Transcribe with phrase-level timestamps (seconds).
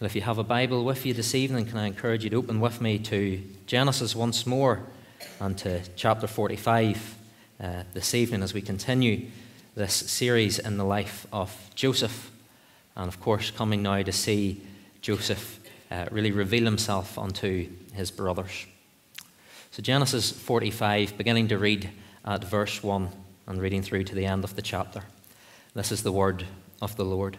[0.00, 2.58] If you have a Bible with you this evening, can I encourage you to open
[2.58, 4.80] with me to Genesis once more
[5.38, 7.16] and to chapter 45
[7.60, 9.28] uh, this evening as we continue
[9.76, 12.32] this series in the life of Joseph.
[12.96, 14.62] And of course, coming now to see
[15.00, 15.60] Joseph
[15.92, 18.66] uh, really reveal himself unto his brothers.
[19.70, 21.88] So, Genesis 45, beginning to read
[22.24, 23.10] at verse 1
[23.46, 25.04] and reading through to the end of the chapter.
[25.72, 26.44] This is the word
[26.82, 27.38] of the Lord.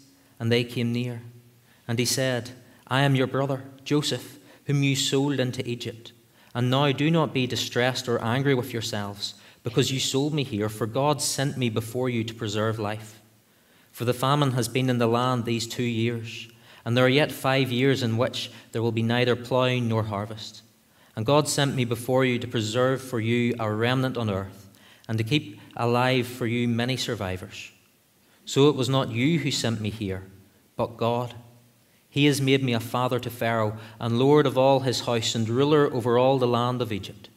[0.41, 1.21] And they came near.
[1.87, 2.49] And he said,
[2.87, 6.13] I am your brother, Joseph, whom you sold into Egypt.
[6.55, 10.67] And now do not be distressed or angry with yourselves, because you sold me here,
[10.67, 13.21] for God sent me before you to preserve life.
[13.91, 16.49] For the famine has been in the land these two years,
[16.83, 20.63] and there are yet five years in which there will be neither ploughing nor harvest.
[21.15, 24.69] And God sent me before you to preserve for you a remnant on earth,
[25.07, 27.71] and to keep alive for you many survivors.
[28.43, 30.23] So it was not you who sent me here,
[30.81, 31.35] but God.
[32.09, 35.47] He has made me a father to Pharaoh, and lord of all his house, and
[35.47, 37.29] ruler over all the land of Egypt.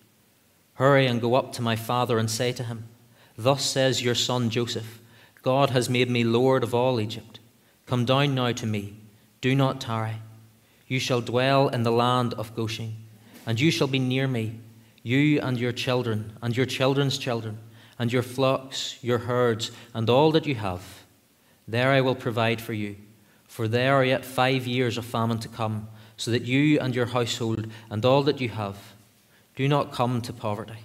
[0.76, 2.88] Hurry and go up to my father and say to him,
[3.36, 4.98] Thus says your son Joseph,
[5.42, 7.38] God has made me lord of all Egypt.
[7.84, 8.94] Come down now to me,
[9.42, 10.22] do not tarry.
[10.88, 12.96] You shall dwell in the land of Goshen,
[13.44, 14.58] and you shall be near me,
[15.02, 17.58] you and your children, and your children's children,
[17.98, 21.04] and your flocks, your herds, and all that you have
[21.66, 22.96] there I will provide for you,
[23.54, 27.06] for there are yet five years of famine to come, so that you and your
[27.06, 28.76] household and all that you have
[29.54, 30.80] do not come to poverty.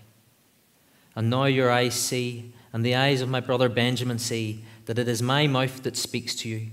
[1.15, 5.07] And now your eyes see, and the eyes of my brother Benjamin see, that it
[5.07, 6.67] is my mouth that speaks to you.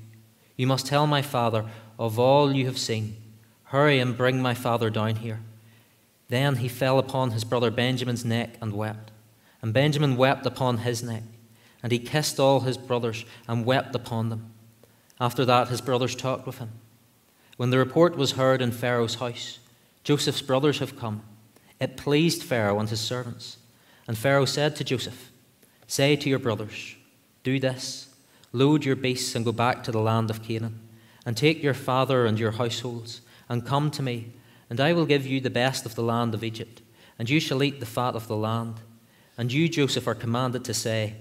[0.58, 1.64] You must tell my father
[1.98, 3.16] of all you have seen.
[3.64, 5.40] Hurry and bring my father down here.
[6.28, 9.12] Then he fell upon his brother Benjamin's neck and wept.
[9.62, 11.22] And Benjamin wept upon his neck.
[11.82, 14.52] And he kissed all his brothers and wept upon them.
[15.20, 16.70] After that, his brothers talked with him.
[17.56, 19.58] When the report was heard in Pharaoh's house,
[20.04, 21.22] Joseph's brothers have come.
[21.80, 23.58] It pleased Pharaoh and his servants.
[24.06, 25.30] And Pharaoh said to Joseph,
[25.86, 26.96] Say to your brothers,
[27.42, 28.08] Do this
[28.52, 30.80] load your beasts and go back to the land of Canaan,
[31.26, 34.32] and take your father and your households, and come to me,
[34.70, 36.80] and I will give you the best of the land of Egypt,
[37.18, 38.76] and you shall eat the fat of the land.
[39.36, 41.14] And you, Joseph, are commanded to say,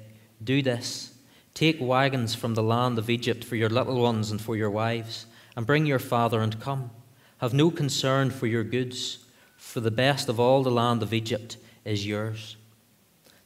[0.44, 1.15] do this
[1.56, 5.26] Take wagons from the land of Egypt for your little ones and for your wives,
[5.56, 6.92] and bring your father and come.
[7.38, 9.20] Have no concern for your goods,
[9.56, 11.56] for the best of all the land of Egypt
[11.86, 12.58] is yours.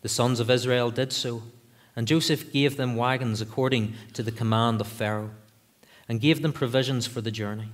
[0.02, 1.44] The sons of Israel did so,
[1.96, 5.30] and Joseph gave them wagons according to the command of Pharaoh,
[6.08, 7.70] and gave them provisions for the journey.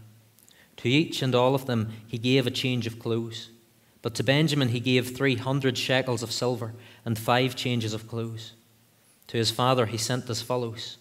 [0.78, 3.52] To each and all of them he gave a change of clothes.
[4.02, 6.74] But to Benjamin he gave three hundred shekels of silver
[7.06, 8.52] and five changes of clothes.
[9.28, 10.98] To his father he sent as follows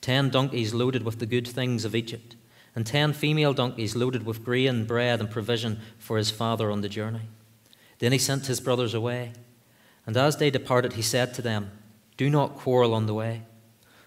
[0.00, 2.36] ten donkeys loaded with the good things of Egypt,
[2.74, 6.88] and ten female donkeys loaded with grain, bread, and provision for his father on the
[6.88, 7.28] journey.
[7.98, 9.32] Then he sent his brothers away.
[10.06, 11.72] And as they departed, he said to them,
[12.16, 13.42] Do not quarrel on the way.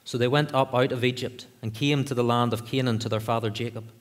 [0.04, 3.10] So they went up out of Egypt and came to the land of Canaan to
[3.10, 3.92] their father Jacob.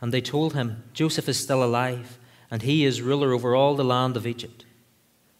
[0.00, 2.18] And they told him, Joseph is still alive,
[2.50, 4.64] and he is ruler over all the land of Egypt.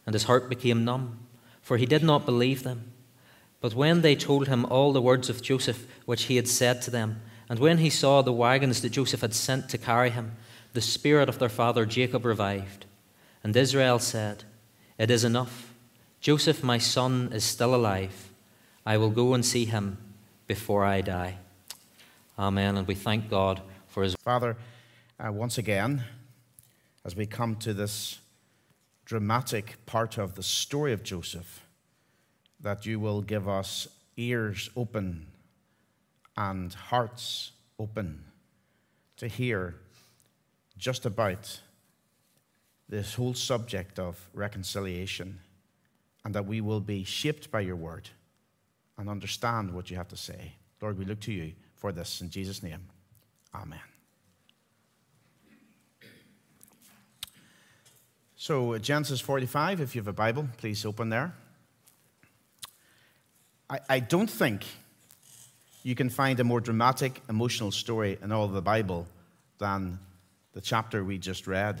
[0.05, 1.19] And his heart became numb,
[1.61, 2.91] for he did not believe them.
[3.59, 6.91] But when they told him all the words of Joseph which he had said to
[6.91, 10.33] them, and when he saw the wagons that Joseph had sent to carry him,
[10.73, 12.85] the spirit of their father Jacob revived.
[13.43, 14.43] And Israel said,
[14.97, 15.73] It is enough.
[16.19, 18.29] Joseph, my son, is still alive.
[18.85, 19.97] I will go and see him
[20.45, 21.37] before I die.
[22.37, 22.77] Amen.
[22.77, 24.15] And we thank God for his.
[24.15, 24.57] Father,
[25.19, 26.03] uh, once again,
[27.05, 28.19] as we come to this
[29.05, 31.65] dramatic part of the story of Joseph,
[32.59, 35.27] that you will give us ears open
[36.35, 38.23] and hearts open
[39.17, 39.75] to hear
[40.77, 41.59] just about
[42.89, 45.39] this whole subject of reconciliation,
[46.23, 48.09] and that we will be shaped by your word
[48.97, 50.53] and understand what you have to say.
[50.81, 52.87] Lord, we look to you for this in Jesus' name.
[53.53, 53.79] Amen.
[58.35, 61.33] So, Genesis 45, if you have a Bible, please open there.
[63.69, 64.65] I, I don't think
[65.83, 69.07] you can find a more dramatic, emotional story in all of the Bible
[69.57, 69.99] than
[70.53, 71.79] the chapter we just read.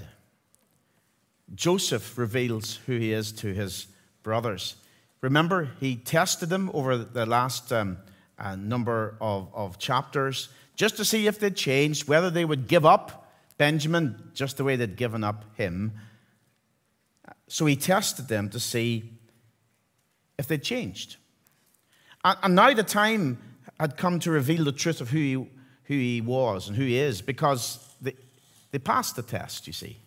[1.55, 3.87] Joseph reveals who he is to his
[4.23, 4.75] brothers.
[5.21, 7.97] Remember, he tested them over the last um,
[8.37, 12.85] uh, number of, of chapters just to see if they'd changed, whether they would give
[12.85, 15.93] up Benjamin just the way they'd given up him.
[17.47, 19.09] So he tested them to see
[20.37, 21.15] if they'd changed.
[22.43, 23.37] And, now the time
[23.79, 26.97] had come to reveal the truth of who he, who he was and who he
[26.97, 28.15] is because they,
[28.71, 29.97] they passed the test, you see.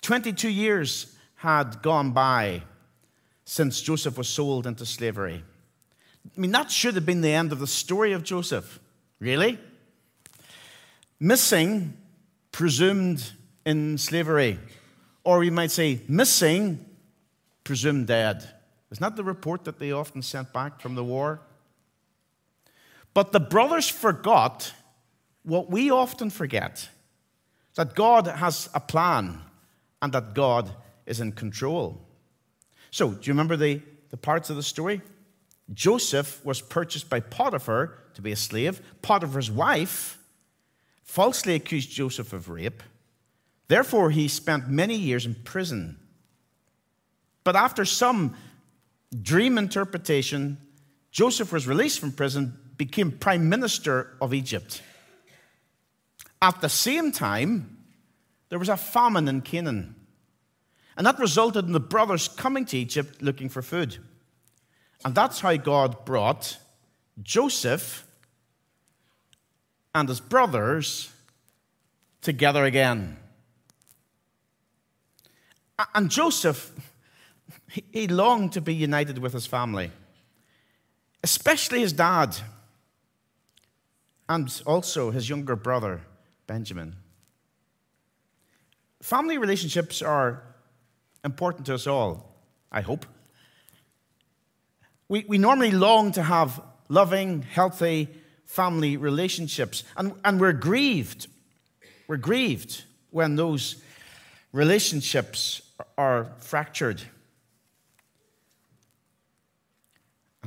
[0.00, 2.62] 22 years had gone by
[3.44, 5.44] since Joseph was sold into slavery.
[6.36, 8.80] I mean, that should have been the end of the story of Joseph.
[9.20, 9.58] Really?
[11.20, 11.96] Missing,
[12.52, 13.32] presumed
[13.64, 14.58] in slavery.
[15.24, 16.84] Or we might say, missing,
[17.64, 18.48] presumed dead.
[18.90, 21.40] Isn't that the report that they often sent back from the war?
[23.14, 24.72] But the brothers forgot
[25.42, 26.88] what we often forget
[27.74, 29.40] that God has a plan
[30.02, 30.72] and that God
[31.06, 32.00] is in control.
[32.90, 35.00] So, do you remember the, the parts of the story?
[35.72, 38.80] Joseph was purchased by Potiphar to be a slave.
[39.02, 40.18] Potiphar's wife
[41.02, 42.82] falsely accused Joseph of rape.
[43.68, 45.98] Therefore, he spent many years in prison.
[47.44, 48.36] But after some
[49.22, 50.58] dream interpretation,
[51.10, 54.82] Joseph was released from prison, became prime minister of Egypt.
[56.40, 57.78] At the same time,
[58.48, 59.94] there was a famine in Canaan.
[60.96, 63.98] And that resulted in the brothers coming to Egypt looking for food.
[65.04, 66.58] And that's how God brought
[67.22, 68.06] Joseph
[69.94, 71.10] and his brothers
[72.20, 73.16] together again.
[75.94, 76.72] And Joseph,
[77.68, 79.90] he longed to be united with his family,
[81.22, 82.36] especially his dad
[84.28, 86.02] and also his younger brother,
[86.46, 86.96] Benjamin.
[89.02, 90.42] Family relationships are
[91.24, 92.34] important to us all,
[92.70, 93.06] I hope.
[95.08, 98.08] We, we normally long to have loving, healthy
[98.44, 101.28] family relationships, and, and we're grieved.
[102.06, 103.76] We're grieved when those
[104.52, 105.62] relationships
[105.96, 107.02] are fractured.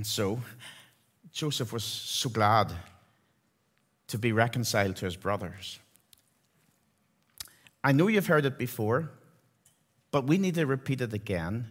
[0.02, 0.42] And so,
[1.32, 2.72] Joseph was so glad
[4.08, 5.78] to be reconciled to his brothers.
[7.84, 9.12] I know you've heard it before,
[10.10, 11.68] but we need to repeat it again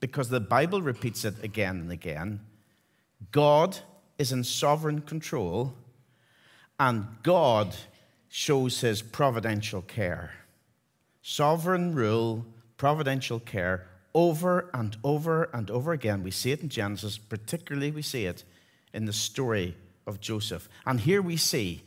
[0.00, 2.40] because the Bible repeats it again and again.
[3.30, 3.78] God
[4.18, 5.72] is in sovereign control,
[6.78, 7.74] and God
[8.28, 10.34] shows his providential care.
[11.22, 12.44] Sovereign rule,
[12.76, 16.22] providential care, over and over and over again.
[16.22, 18.44] We see it in Genesis, particularly, we see it
[18.92, 19.76] in the story
[20.06, 20.68] of Joseph.
[20.86, 21.82] And here we see,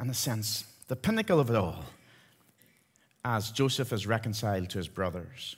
[0.00, 1.84] in a sense, the pinnacle of it all
[3.24, 5.56] as Joseph is reconciled to his brothers.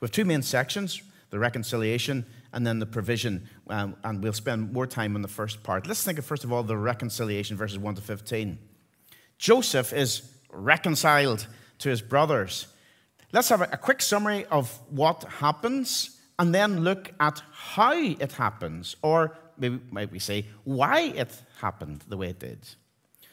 [0.00, 4.72] We have two main sections the reconciliation and then the provision, um, and we'll spend
[4.72, 5.86] more time on the first part.
[5.86, 8.58] Let's think of, first of all, the reconciliation, verses 1 to 15.
[9.36, 11.48] Joseph is reconciled
[11.80, 12.68] to his brothers.
[13.32, 18.96] Let's have a, quick summary of what happens and then look at how it happens,
[19.02, 21.30] or maybe might we say why it
[21.60, 22.58] happened the way it did.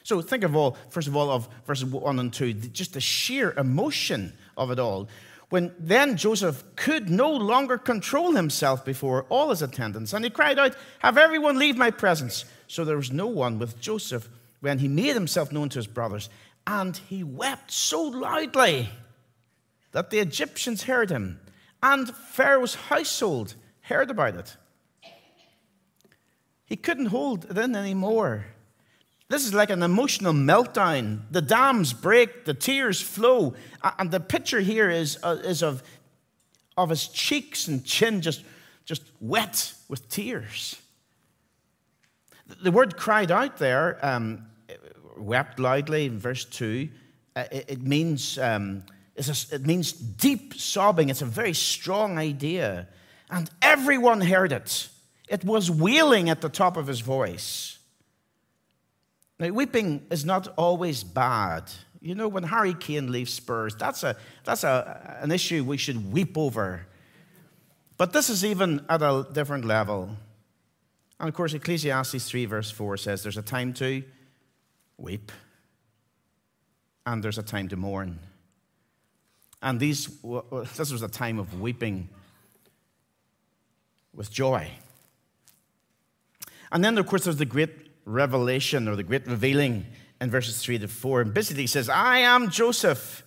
[0.02, 3.52] So think of all, first of all, of verses 1 and 2, just the sheer
[3.52, 5.08] emotion of it all.
[5.48, 10.58] When then Joseph could no longer control himself before all his attendants, and he cried
[10.58, 12.44] out, Have everyone leave my presence.
[12.66, 14.28] So there was no one with Joseph
[14.60, 16.28] when he made himself known to his brothers,
[16.66, 18.88] and he wept so loudly
[19.94, 21.40] that the Egyptians heard him,
[21.80, 24.56] and Pharaoh's household heard about it.
[26.66, 28.46] He couldn't hold it in anymore.
[29.28, 31.22] This is like an emotional meltdown.
[31.30, 33.54] The dams break, the tears flow.
[33.98, 35.84] And the picture here is, uh, is of,
[36.76, 38.42] of his cheeks and chin just,
[38.84, 40.76] just wet with tears.
[42.62, 44.46] The word cried out there, um,
[45.16, 46.88] wept loudly in verse 2,
[47.36, 48.82] uh, it, it, means, um,
[49.16, 51.08] a, it means deep sobbing.
[51.08, 52.88] It's a very strong idea.
[53.30, 54.88] And everyone heard it.
[55.28, 57.78] It was wailing at the top of his voice.
[59.38, 61.70] Now, weeping is not always bad.
[62.00, 66.12] You know, when Harry Kane leaves Spurs, that's, a, that's a, an issue we should
[66.12, 66.86] weep over.
[67.96, 70.10] But this is even at a different level.
[71.18, 74.02] And of course, Ecclesiastes 3, verse 4 says there's a time to
[74.98, 75.32] weep
[77.06, 78.18] and there's a time to mourn.
[79.64, 80.06] And these,
[80.76, 82.08] this was a time of weeping
[84.14, 84.70] with joy.
[86.70, 87.70] And then, of course, there's the great
[88.04, 89.86] revelation or the great revealing
[90.20, 91.22] in verses 3 to 4.
[91.22, 93.22] And basically, he says, I am Joseph.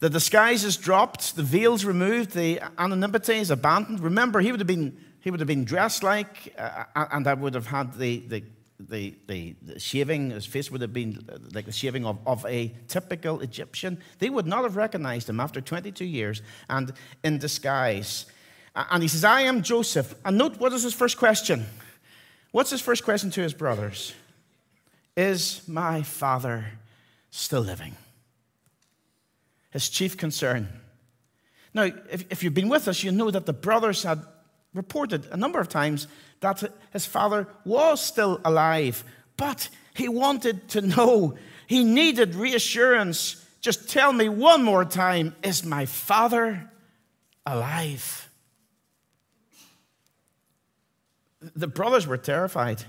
[0.00, 4.00] The disguise is dropped, the veil's removed, the anonymity is abandoned.
[4.00, 7.54] Remember, he would have been, he would have been dressed like, uh, and I would
[7.54, 8.44] have had the, the,
[8.78, 12.44] the, the, the, shaving, his face would have been uh, like the shaving of, of
[12.46, 13.98] a typical Egyptian.
[14.18, 16.92] They would not have recognized him after 22 years and
[17.24, 18.26] in disguise.
[18.74, 20.14] And he says, I am Joseph.
[20.24, 21.64] And note what is his first question?
[22.52, 24.14] What's his first question to his brothers?
[25.16, 26.66] Is my father
[27.30, 27.96] still living?
[29.70, 30.68] His chief concern.
[31.72, 34.22] Now, if, if you've been with us, you know that the brothers had
[34.76, 36.06] reported a number of times
[36.40, 39.04] that his father was still alive,
[39.36, 41.36] but he wanted to know.
[41.66, 43.44] He needed reassurance.
[43.60, 46.70] Just tell me one more time is my father
[47.44, 48.28] alive?
[51.40, 52.84] The brothers were terrified.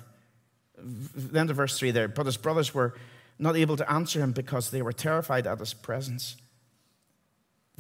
[0.78, 2.08] The end of verse 3 there.
[2.08, 2.94] But his brothers were
[3.40, 6.38] not able to answer him because they were terrified at his presence.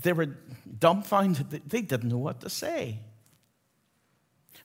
[0.03, 0.37] They were
[0.79, 1.49] dumbfounded.
[1.67, 2.99] They didn't know what to say.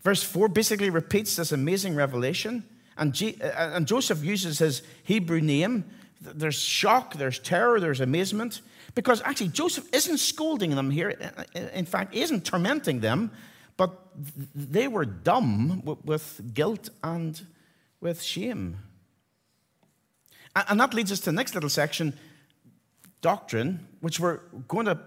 [0.02, 2.64] Verse 4 basically repeats this amazing revelation.
[2.96, 5.84] And, G- uh, and Joseph uses his Hebrew name.
[6.20, 8.60] There's shock, there's terror, there's amazement.
[8.94, 11.10] Because actually, Joseph isn't scolding them here.
[11.72, 13.30] In fact, he isn't tormenting them,
[13.76, 13.98] but
[14.54, 17.40] they were dumb with guilt and
[18.00, 18.78] with shame.
[20.54, 22.18] And that leads us to the next little section
[23.22, 24.98] doctrine, which we're going to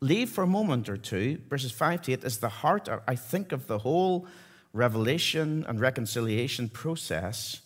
[0.00, 3.52] leave for a moment or two, verses 5 to 8, is the heart, I think,
[3.52, 4.26] of the whole
[4.72, 7.60] revelation and reconciliation process.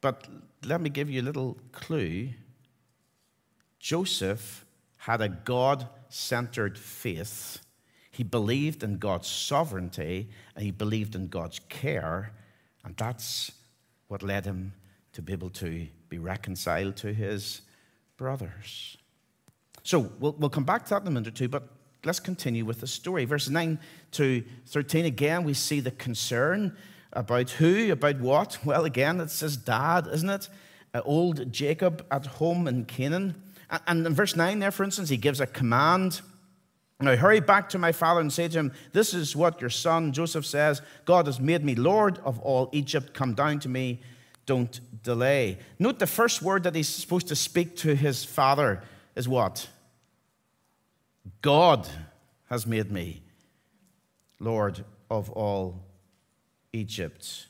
[0.00, 0.26] But
[0.64, 2.30] let me give you a little clue.
[3.78, 4.64] Joseph
[4.96, 7.60] had a God centered faith.
[8.10, 12.32] He believed in God's sovereignty and he believed in God's care,
[12.84, 13.52] and that's
[14.08, 14.72] what led him
[15.12, 17.62] to be able to be reconciled to his
[18.16, 18.96] brothers.
[19.90, 21.64] So we'll, we'll come back to that in a minute or two, but
[22.04, 23.24] let's continue with the story.
[23.24, 23.76] Verse 9
[24.12, 26.76] to 13, again, we see the concern
[27.12, 28.58] about who, about what.
[28.64, 30.48] Well, again, it says dad, isn't it?
[30.94, 33.42] Uh, old Jacob at home in Canaan.
[33.88, 36.20] And in verse 9 there, for instance, he gives a command.
[37.00, 40.12] Now hurry back to my father and say to him, This is what your son
[40.12, 43.12] Joseph says God has made me Lord of all Egypt.
[43.12, 44.02] Come down to me.
[44.46, 45.58] Don't delay.
[45.80, 48.84] Note the first word that he's supposed to speak to his father
[49.16, 49.66] is what?
[51.42, 51.88] God
[52.48, 53.22] has made me
[54.38, 55.84] Lord of all
[56.72, 57.46] Egypt.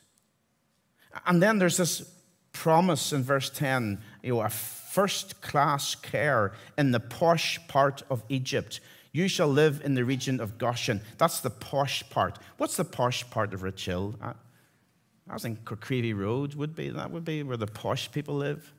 [1.26, 2.10] And then there's this
[2.52, 8.24] promise in verse 10, you know, a first class care in the posh part of
[8.28, 8.80] Egypt.
[9.12, 11.00] You shall live in the region of Goshen.
[11.18, 12.38] That's the posh part.
[12.58, 14.14] What's the posh part of Rich Hill?
[14.22, 14.34] Uh,
[15.28, 16.90] I, was in Kirkcaldy Road, would be.
[16.90, 18.72] That would be where the posh people live.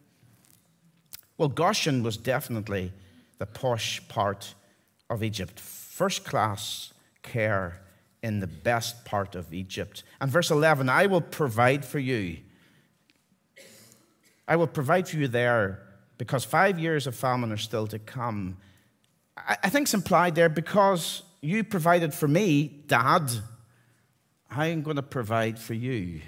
[1.37, 2.93] Well, Goshen was definitely
[3.39, 4.53] the posh part
[5.11, 5.59] of Egypt.
[5.59, 7.81] First class care
[8.23, 10.03] in the best part of Egypt.
[10.19, 12.37] And verse 11 I will provide for you.
[14.47, 15.83] I will provide for you there
[16.17, 18.57] because five years of famine are still to come.
[19.37, 23.31] I think it's implied there because you provided for me, Dad,
[24.49, 26.21] I'm going to provide for you.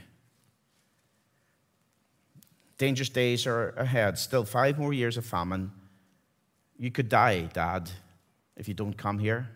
[2.78, 5.72] Dangerous days are ahead, still five more years of famine.
[6.78, 7.92] You could die, Dad
[8.58, 9.50] if you don't come here.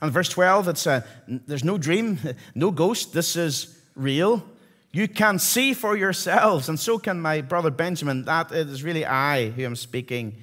[0.00, 2.18] And verse 12, it's a, there's no dream,
[2.54, 3.12] no ghost.
[3.12, 4.44] This is real.
[4.92, 9.04] You can see for yourselves, and so can my brother Benjamin, that it is really
[9.04, 10.36] I who am speaking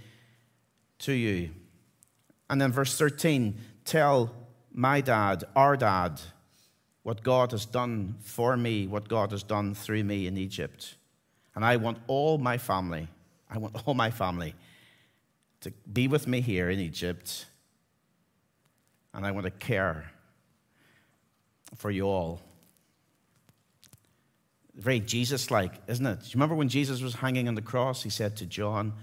[0.99, 1.51] to you.
[2.49, 4.31] And then verse 13, tell
[4.71, 6.21] my dad, our dad,
[7.01, 10.95] what God has done for me, what God has done through me in Egypt.
[11.55, 13.07] And I want all my family,
[13.49, 14.55] I want all my family
[15.63, 17.45] to be with me here in Egypt,
[19.13, 20.11] and I want to care
[21.75, 22.41] for you all.
[24.75, 26.19] Very Jesus like, isn't it?
[26.19, 28.03] Do you remember when Jesus was hanging on the cross?
[28.03, 28.93] He said to John,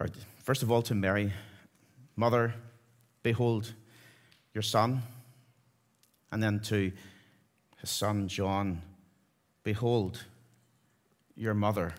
[0.00, 0.08] or
[0.42, 1.32] first of all to Mary,
[2.16, 2.54] Mother,
[3.22, 3.72] behold
[4.54, 5.02] your son.
[6.30, 6.92] And then to
[7.78, 8.82] his son John,
[9.62, 10.24] behold
[11.36, 11.94] your mother.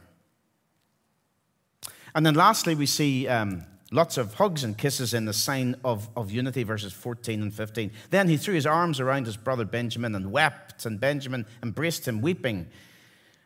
[2.16, 6.10] And then lastly, we see um, lots of hugs and kisses in the sign of,
[6.16, 7.92] of unity, verses 14 and 15.
[8.10, 12.22] Then he threw his arms around his brother Benjamin and wept, and Benjamin embraced him,
[12.22, 12.68] weeping.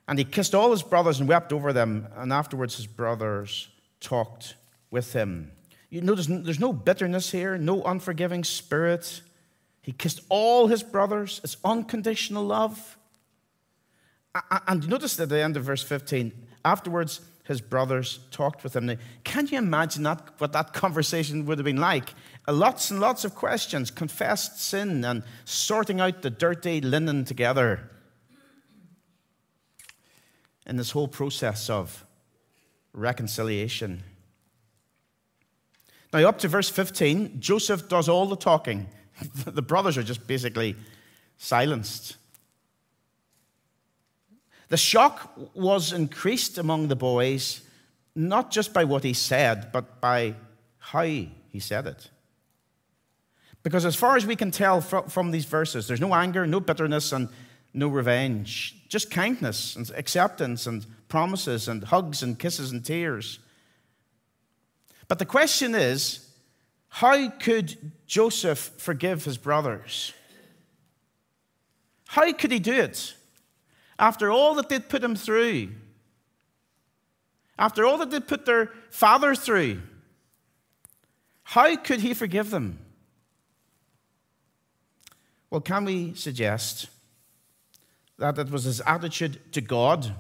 [0.08, 2.08] And he kissed all his brothers and wept over them.
[2.16, 3.70] And afterwards, his brothers
[4.00, 4.56] talked
[4.90, 5.52] with him.
[5.90, 9.22] You notice there's no bitterness here, no unforgiving spirit.
[9.82, 11.40] He kissed all his brothers.
[11.44, 12.98] It's unconditional love.
[14.68, 16.32] And notice at the end of verse 15,
[16.64, 18.98] afterwards, his brothers talked with him.
[19.24, 22.14] Can you imagine that, what that conversation would have been like?
[22.46, 27.90] Uh, lots and lots of questions, confessed sin, and sorting out the dirty linen together.
[30.66, 32.06] In this whole process of
[32.92, 34.04] reconciliation.
[36.12, 38.88] Now, up to verse 15, Joseph does all the talking.
[39.46, 40.76] the brothers are just basically
[41.38, 42.18] silenced.
[44.70, 47.62] The shock was increased among the boys,
[48.16, 50.36] not just by what he said, but by
[50.78, 52.10] how he said it.
[53.64, 57.12] Because as far as we can tell from these verses, there's no anger, no bitterness,
[57.12, 57.30] and
[57.74, 58.76] no revenge.
[58.88, 63.40] Just kindness and acceptance and promises and hugs and kisses and tears.
[65.08, 66.28] But the question is
[66.90, 70.14] how could Joseph forgive his brothers?
[72.08, 73.14] How could he do it?
[74.00, 75.70] After all that they'd put him through,
[77.58, 79.82] after all that they'd put their father through,
[81.44, 82.80] how could he forgive them?
[85.50, 86.90] Well, can we suggest
[88.20, 90.14] that it was his attitude to God,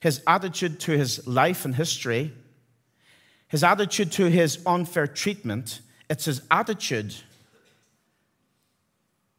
[0.00, 2.32] his attitude to his life and history,
[3.48, 5.80] his attitude to his unfair treatment?
[6.08, 7.14] It's his attitude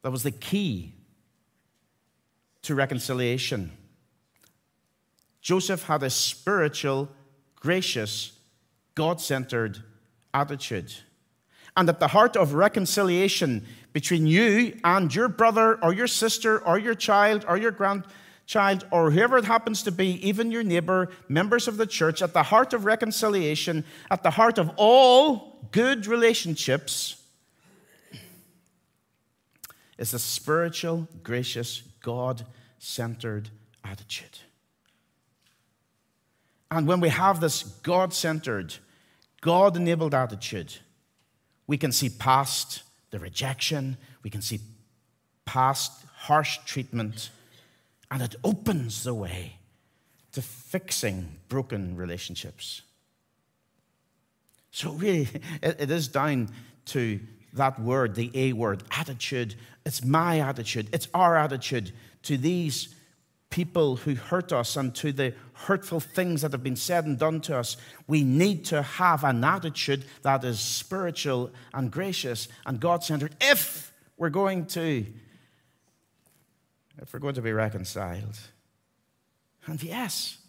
[0.02, 0.94] that was the key
[2.68, 3.72] to reconciliation.
[5.42, 7.08] Joseph had a spiritual,
[7.56, 8.34] gracious,
[8.94, 9.82] God centered
[10.34, 10.94] attitude.
[11.78, 16.78] And at the heart of reconciliation between you and your brother or your sister or
[16.78, 21.70] your child or your grandchild or whoever it happens to be, even your neighbor, members
[21.70, 27.24] of the church, at the heart of reconciliation, at the heart of all good relationships,
[29.98, 32.46] is a spiritual, gracious, God
[32.88, 33.50] centered
[33.84, 34.40] attitude.
[36.72, 38.76] And when we have this God centered,
[39.42, 40.74] God enabled attitude,
[41.68, 44.60] we can see past the rejection, we can see
[45.46, 47.30] past harsh treatment,
[48.10, 49.58] and it opens the way
[50.32, 52.84] to fixing broken relationships.
[54.72, 55.28] So, really,
[55.62, 56.50] it is down
[56.88, 57.20] to
[57.54, 59.56] that word, the A word, attitude.
[59.86, 61.92] It's my attitude, it's our attitude
[62.28, 62.94] to these
[63.50, 67.40] people who hurt us and to the hurtful things that have been said and done
[67.42, 67.78] to us.
[68.06, 73.94] We need to have an attitude that is spiritual and gracious and God centered if
[74.18, 75.06] we're going to
[77.00, 78.40] if we're going to be reconciled.
[79.68, 80.40] And yes,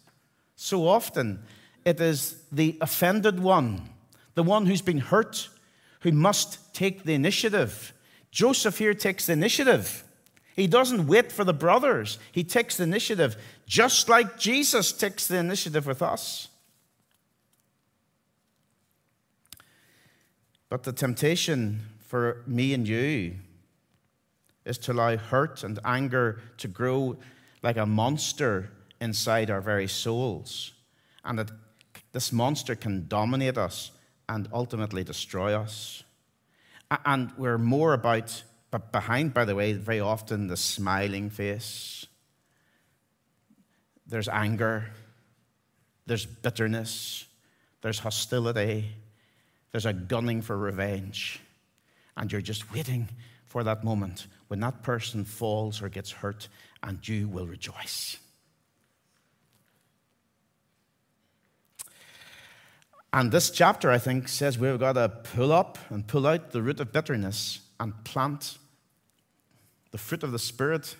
[0.55, 1.43] so often
[1.85, 3.87] it is the offended one,
[4.33, 5.47] the one who's been hurt,
[6.01, 7.93] who must take the initiative.
[8.31, 10.03] Joseph here takes the initiative.
[10.59, 15.37] He doesn't wait for the brothers, he takes the initiative, just like Jesus takes the
[15.37, 16.49] initiative with us.
[20.67, 23.35] But the temptation for me and you
[24.65, 27.15] is to allow hurt and anger to grow
[27.63, 28.69] like a monster
[28.99, 30.73] inside our very souls.
[31.23, 31.51] And that
[32.11, 33.91] this monster can dominate us
[34.27, 36.03] and ultimately destroy us.
[37.05, 42.05] And we're more about but behind, by the way, very often the smiling face,
[44.05, 44.91] there's anger,
[46.05, 47.25] there's bitterness,
[47.81, 48.89] there's hostility,
[49.71, 51.39] there's a gunning for revenge.
[52.17, 53.07] And you're just waiting
[53.45, 56.47] for that moment when that person falls or gets hurt,
[56.83, 58.17] and you will rejoice.
[63.11, 66.61] And this chapter, I think, says we've got to pull up and pull out the
[66.61, 68.57] root of bitterness and plant
[69.91, 70.95] the fruit of the Spirit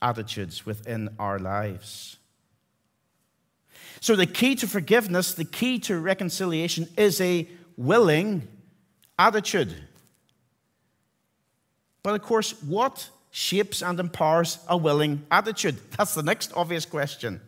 [0.00, 2.16] attitudes within our lives.
[4.00, 8.48] So, the key to forgiveness, the key to reconciliation is a willing
[9.18, 9.74] attitude.
[12.02, 15.76] But of course, what shapes and empowers a willing attitude?
[15.96, 17.40] That's the next obvious question.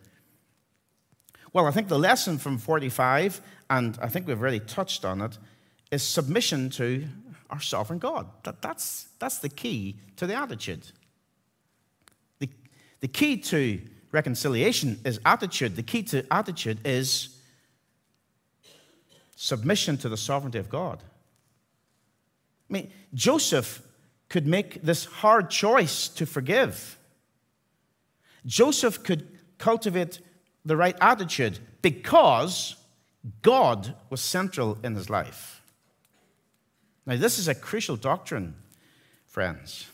[1.52, 5.38] Well, I think the lesson from 45, and I think we've already touched on it,
[5.90, 7.04] is submission to
[7.54, 8.26] our sovereign God.
[8.42, 10.84] That, that's, that's the key to the attitude.
[12.40, 12.48] The,
[12.98, 15.76] the key to reconciliation is attitude.
[15.76, 17.38] The key to attitude is
[19.36, 21.00] submission to the sovereignty of God.
[22.68, 23.82] I mean, Joseph
[24.28, 26.98] could make this hard choice to forgive.
[28.46, 30.18] Joseph could cultivate
[30.64, 32.74] the right attitude because
[33.42, 35.62] God was central in his life.
[37.06, 38.54] Now, this is a crucial doctrine,
[39.26, 39.86] friends.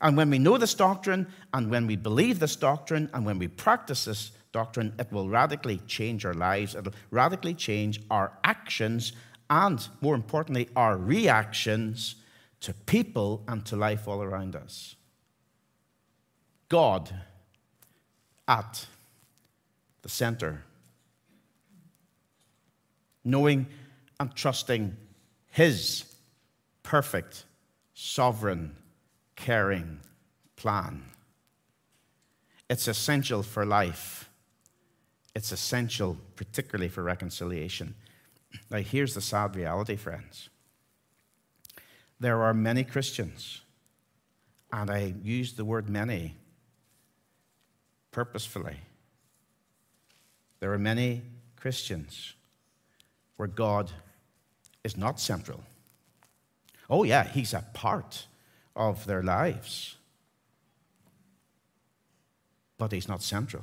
[0.00, 3.48] And when we know this doctrine, and when we believe this doctrine, and when we
[3.48, 6.74] practice this doctrine, it will radically change our lives.
[6.74, 9.12] It'll radically change our actions,
[9.48, 12.16] and more importantly, our reactions
[12.60, 14.96] to people and to life all around us.
[16.68, 17.14] God
[18.48, 18.86] at
[20.02, 20.64] the center.
[23.24, 23.66] Knowing
[24.18, 24.96] and trusting
[25.52, 26.06] His
[26.82, 27.44] perfect,
[27.92, 28.74] sovereign,
[29.36, 30.00] caring
[30.56, 31.04] plan.
[32.70, 34.30] It's essential for life.
[35.34, 37.94] It's essential, particularly for reconciliation.
[38.70, 40.48] Now, here's the sad reality, friends.
[42.18, 43.60] There are many Christians,
[44.72, 46.34] and I use the word many
[48.10, 48.78] purposefully.
[50.60, 51.22] There are many
[51.56, 52.32] Christians
[53.36, 53.90] where God
[54.84, 55.60] is not central.
[56.90, 58.26] Oh, yeah, He's a part
[58.74, 59.96] of their lives,
[62.78, 63.62] but He's not central.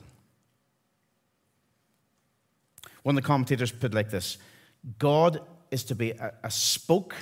[3.03, 4.38] One of the commentators put like this
[4.97, 7.15] God is to be a, a spoke,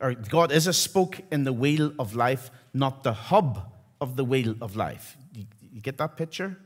[0.00, 4.24] or God is a spoke in the wheel of life, not the hub of the
[4.24, 5.16] wheel of life.
[5.34, 6.56] You, you get that picture?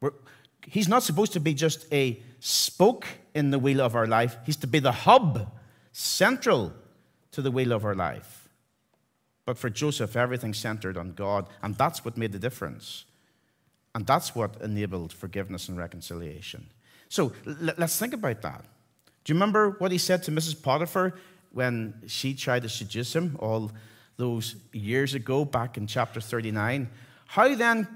[0.00, 0.12] We're,
[0.66, 4.56] he's not supposed to be just a spoke in the wheel of our life, he's
[4.56, 5.52] to be the hub,
[5.92, 6.72] central
[7.32, 8.48] to the wheel of our life.
[9.44, 13.04] But for Joseph, everything centered on God, and that's what made the difference.
[13.94, 16.66] And that's what enabled forgiveness and reconciliation.
[17.10, 18.64] So let's think about that.
[19.24, 20.60] Do you remember what he said to Mrs.
[20.60, 21.12] Potiphar
[21.52, 23.70] when she tried to seduce him all
[24.16, 26.88] those years ago, back in chapter 39?
[27.26, 27.86] How then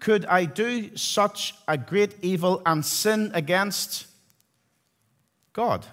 [0.00, 4.08] could I do such a great evil and sin against
[5.52, 5.86] God?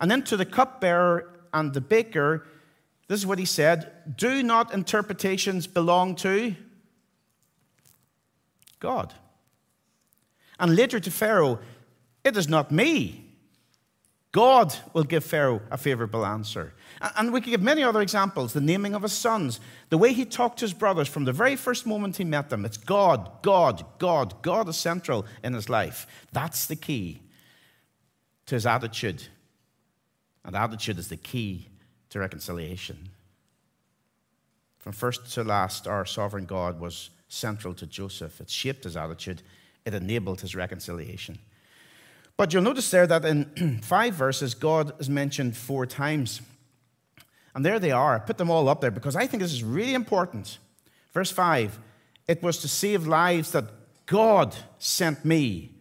[0.00, 2.46] And then to the cupbearer and the baker,
[3.08, 6.54] this is what he said Do not interpretations belong to
[8.80, 9.14] God?
[10.58, 11.58] And later to Pharaoh,
[12.24, 13.20] It is not me.
[14.32, 16.74] God will give Pharaoh a favorable answer.
[17.16, 20.24] And we could give many other examples the naming of his sons, the way he
[20.24, 22.64] talked to his brothers from the very first moment he met them.
[22.64, 24.42] It's God, God, God.
[24.42, 26.08] God is central in his life.
[26.32, 27.20] That's the key
[28.46, 29.24] to his attitude.
[30.44, 31.68] And attitude is the key
[32.10, 33.10] to reconciliation.
[34.78, 38.40] From first to last, our sovereign God was central to Joseph.
[38.40, 39.42] It shaped his attitude,
[39.84, 41.38] it enabled his reconciliation.
[42.36, 46.42] But you'll notice there that in five verses, God is mentioned four times.
[47.54, 48.16] And there they are.
[48.16, 50.58] I put them all up there because I think this is really important.
[51.12, 51.78] Verse 5
[52.26, 53.64] It was to save lives that
[54.06, 55.73] God sent me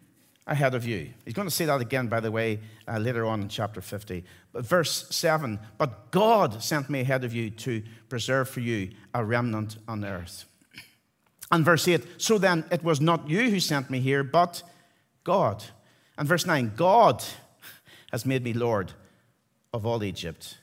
[0.48, 1.10] ahead of you.
[1.26, 4.24] He's going to say that again, by the way, uh, later on in chapter 50.
[4.52, 9.24] But verse 7 But God sent me ahead of you to preserve for you a
[9.24, 10.46] remnant on earth.
[11.52, 14.64] And verse 8 So then it was not you who sent me here, but
[15.24, 15.64] God.
[16.18, 17.24] And verse 9 God
[18.12, 18.92] has made me Lord
[19.74, 20.58] of all Egypt.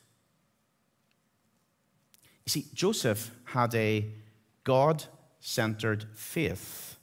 [2.46, 4.06] You see, Joseph had a
[4.64, 5.04] God
[5.40, 6.96] centered faith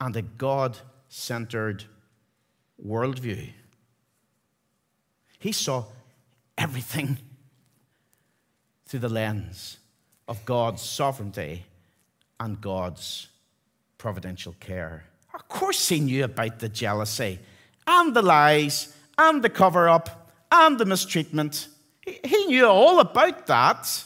[0.00, 1.84] and a God centered
[2.84, 3.50] worldview.
[5.38, 5.84] He saw
[6.56, 7.18] everything
[8.86, 9.78] through the lens
[10.26, 11.64] of God's sovereignty
[12.40, 13.28] and God's
[13.98, 15.04] providential care.
[15.34, 17.38] Of course, he knew about the jealousy
[17.86, 21.68] and the lies and the cover up and the mistreatment.
[22.02, 24.04] He knew all about that.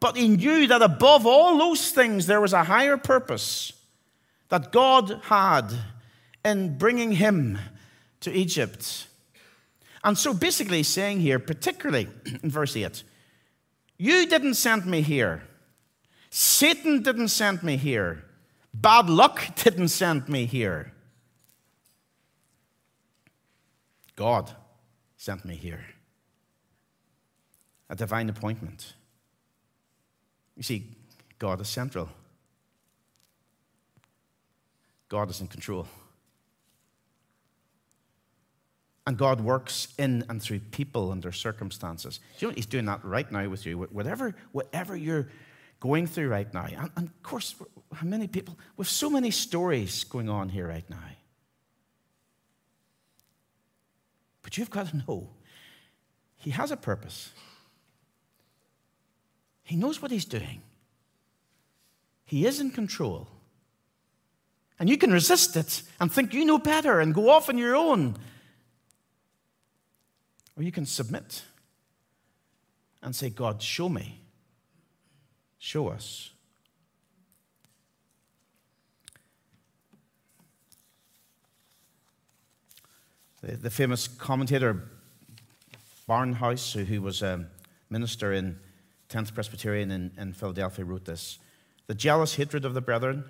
[0.00, 3.72] But he knew that above all those things, there was a higher purpose
[4.48, 5.72] that God had
[6.44, 7.58] in bringing him
[8.20, 9.06] to Egypt.
[10.04, 12.08] And so basically, saying here, particularly
[12.42, 13.02] in verse 8,
[13.98, 15.42] you didn't send me here.
[16.30, 18.24] Satan didn't send me here.
[18.72, 20.92] Bad luck didn't send me here.
[24.14, 24.50] God
[25.16, 25.84] sent me here.
[27.90, 28.94] A divine appointment.
[30.56, 30.96] You see,
[31.38, 32.08] God is central.
[35.08, 35.86] God is in control.
[39.08, 42.20] And God works in and through people and their circumstances.
[42.40, 43.78] You know, He's doing that right now with you.
[43.78, 45.28] Whatever, whatever you're
[45.80, 46.66] going through right now.
[46.66, 47.54] And, and of course,
[47.90, 50.98] how many people, with so many stories going on here right now.
[54.42, 55.30] But you've got to know
[56.36, 57.30] He has a purpose,
[59.62, 60.60] He knows what He's doing,
[62.26, 63.26] He is in control.
[64.78, 67.74] And you can resist it and think you know better and go off on your
[67.74, 68.14] own.
[70.58, 71.44] Or you can submit
[73.00, 74.20] and say, God, show me
[75.58, 76.30] show us.
[83.42, 84.88] The, the famous commentator
[86.08, 87.46] Barnhouse, who, who was a
[87.90, 88.58] minister in
[89.10, 91.38] 10th Presbyterian in, in Philadelphia, wrote this
[91.86, 93.24] The jealous hatred of the brethren,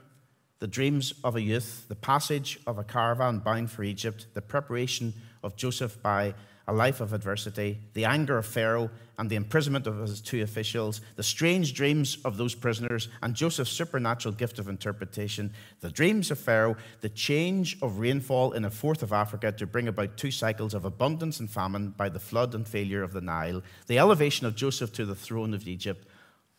[0.61, 5.12] the dreams of a youth, the passage of a caravan bound for Egypt, the preparation
[5.43, 6.35] of Joseph by
[6.69, 11.01] a life of adversity, the anger of Pharaoh and the imprisonment of his two officials,
[11.17, 15.51] the strange dreams of those prisoners, and Joseph's supernatural gift of interpretation,
[15.81, 19.89] the dreams of Pharaoh, the change of rainfall in a fourth of Africa to bring
[19.89, 23.63] about two cycles of abundance and famine by the flood and failure of the Nile,
[23.87, 26.07] the elevation of Joseph to the throne of Egypt.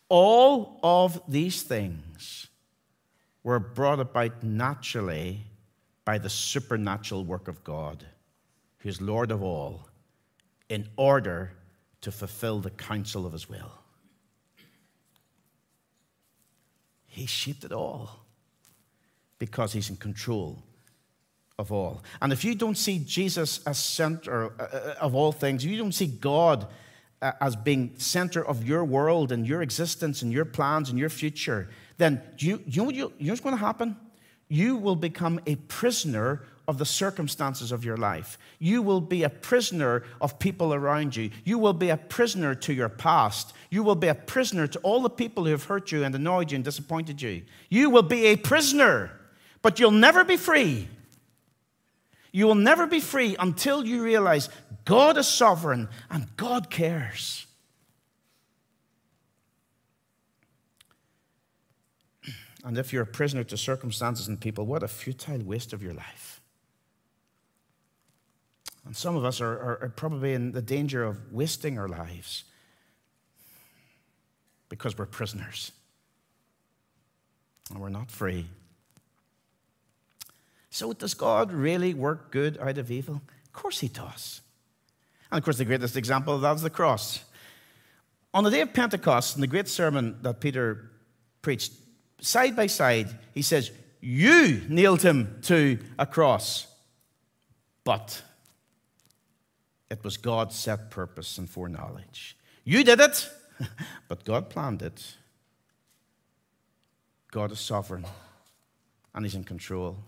[0.08, 2.48] All of these things
[3.44, 5.44] were brought about naturally
[6.04, 8.04] by the supernatural work of God,
[8.78, 9.86] who is Lord of all
[10.70, 11.52] in order
[12.00, 13.72] to fulfill the counsel of his will.
[17.06, 18.24] He shaped it all
[19.38, 20.62] because he's in control
[21.58, 22.02] of all.
[22.22, 25.92] And if you don't see Jesus as center uh, uh, of all things, you don't
[25.92, 26.68] see God
[27.20, 31.10] uh, as being center of your world and your existence and your plans and your
[31.10, 33.96] future, then you, you, know, you, you know what's going to happen?
[34.48, 38.38] You will become a prisoner of the circumstances of your life.
[38.60, 41.32] You will be a prisoner of people around you.
[41.44, 43.52] You will be a prisoner to your past.
[43.70, 46.52] You will be a prisoner to all the people who have hurt you and annoyed
[46.52, 47.42] you and disappointed you.
[47.70, 49.10] You will be a prisoner,
[49.62, 50.86] but you'll never be free.
[52.30, 54.48] You will never be free until you realize
[54.84, 57.48] God is sovereign and God cares.
[62.62, 65.94] And if you're a prisoner to circumstances and people, what a futile waste of your
[65.94, 66.39] life.
[68.90, 72.42] And some of us are, are, are probably in the danger of wasting our lives
[74.68, 75.70] because we're prisoners
[77.70, 78.46] and we're not free.
[80.70, 83.22] So, does God really work good out of evil?
[83.44, 84.40] Of course, He does.
[85.30, 87.22] And of course, the greatest example of that is the cross.
[88.34, 90.90] On the day of Pentecost, in the great sermon that Peter
[91.42, 91.74] preached,
[92.20, 96.66] side by side, he says, You nailed him to a cross,
[97.84, 98.24] but
[99.90, 102.36] it was God's set purpose and foreknowledge.
[102.64, 103.28] You did it,
[104.08, 105.16] but God planned it.
[107.30, 108.06] God is sovereign
[109.14, 109.98] and He's in control.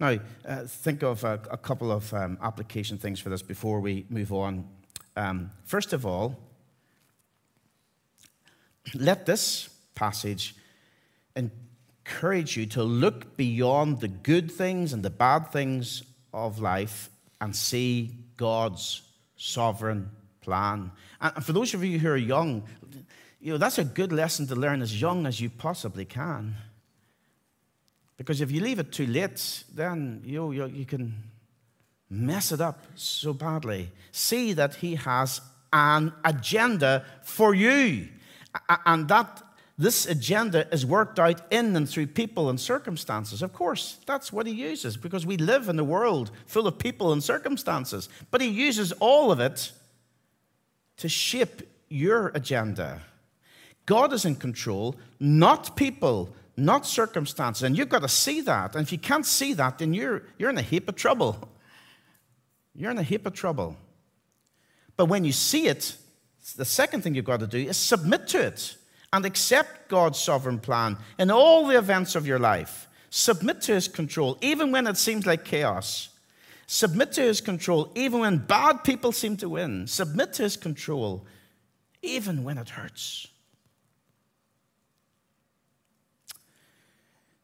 [0.00, 4.06] Now, uh, think of a, a couple of um, application things for this before we
[4.08, 4.68] move on.
[5.16, 6.36] Um, first of all,
[8.94, 10.56] let this passage
[11.36, 16.02] encourage you to look beyond the good things and the bad things
[16.32, 19.02] of life and see God's
[19.36, 20.90] sovereign plan.
[21.20, 22.64] And for those of you who are young,
[23.40, 26.56] you know, that's a good lesson to learn as young as you possibly can.
[28.16, 31.14] Because if you leave it too late, then you, you, you can
[32.08, 33.90] mess it up so badly.
[34.12, 35.40] See that He has
[35.72, 38.08] an agenda for you.
[38.86, 39.42] And that
[39.76, 43.42] this agenda is worked out in and through people and circumstances.
[43.42, 47.12] Of course, that's what he uses because we live in a world full of people
[47.12, 48.08] and circumstances.
[48.30, 49.72] But he uses all of it
[50.98, 53.02] to shape your agenda.
[53.84, 57.64] God is in control, not people, not circumstances.
[57.64, 58.76] And you've got to see that.
[58.76, 61.48] And if you can't see that, then you're, you're in a heap of trouble.
[62.76, 63.76] You're in a heap of trouble.
[64.96, 65.96] But when you see it,
[66.56, 68.76] the second thing you've got to do is submit to it
[69.14, 72.88] and accept God's sovereign plan in all the events of your life.
[73.10, 76.08] Submit to his control, even when it seems like chaos.
[76.66, 79.86] Submit to his control, even when bad people seem to win.
[79.86, 81.24] Submit to his control,
[82.02, 83.28] even when it hurts.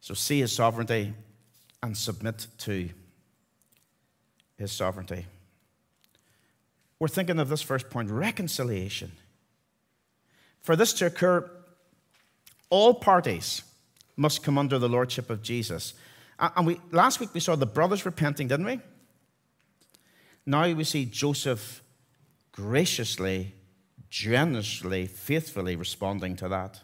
[0.00, 1.14] So see his sovereignty
[1.84, 2.88] and submit to
[4.58, 5.24] his sovereignty.
[6.98, 9.12] We're thinking of this first point reconciliation.
[10.62, 11.48] For this to occur,
[12.70, 13.62] all parties
[14.16, 15.94] must come under the lordship of Jesus.
[16.38, 18.80] And we, last week we saw the brothers repenting, didn't we?
[20.46, 21.82] Now we see Joseph
[22.52, 23.54] graciously,
[24.08, 26.80] generously, faithfully responding to that.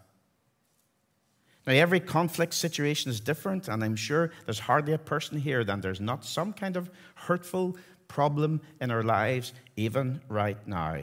[1.66, 5.82] Now, every conflict situation is different, and I'm sure there's hardly a person here that
[5.82, 11.00] there's not some kind of hurtful problem in our lives, even right now.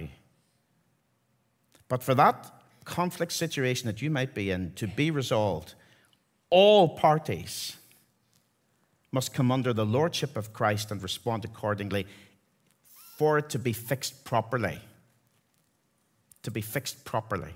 [1.90, 5.74] But for that conflict situation that you might be in to be resolved,
[6.50, 7.78] all parties
[9.12, 12.08] must come under the lordship of Christ and respond accordingly
[13.18, 14.80] for it to be fixed properly.
[16.44, 17.54] To be fixed properly.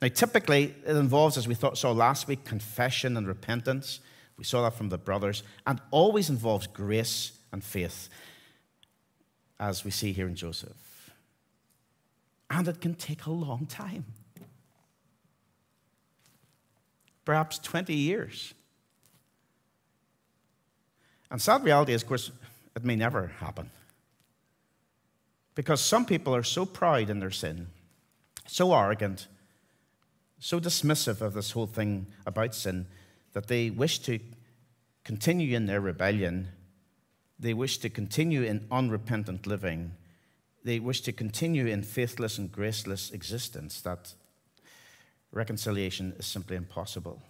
[0.00, 4.00] Now, typically, it involves, as we thought, saw last week, confession and repentance.
[4.38, 8.08] We saw that from the brothers, and always involves grace and faith,
[9.58, 10.89] as we see here in Joseph.
[12.50, 14.04] And it can take a long time
[17.30, 18.54] perhaps 20 years.
[21.30, 22.32] And sad reality is, of course,
[22.74, 23.70] it may never happen.
[25.54, 27.68] Because some people are so proud in their sin,
[28.48, 29.28] so arrogant,
[30.40, 32.86] so dismissive of this whole thing about sin,
[33.32, 34.18] that they wish to
[35.04, 36.48] continue in their rebellion.
[37.38, 39.92] They wish to continue in unrepentant living.
[40.64, 44.14] They wish to continue in faithless and graceless existence that
[45.32, 47.22] reconciliation is simply impossible.